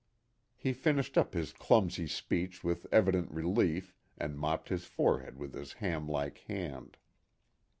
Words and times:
He 0.55 0.73
finished 0.73 1.15
up 1.15 1.35
his 1.35 1.53
clumsy 1.53 2.07
speech 2.07 2.63
with 2.63 2.87
evident 2.91 3.29
relief, 3.29 3.93
and 4.17 4.35
mopped 4.35 4.69
his 4.69 4.85
forehead 4.85 5.37
with 5.37 5.53
his 5.53 5.73
ham 5.73 6.09
like 6.09 6.39
hand. 6.47 6.97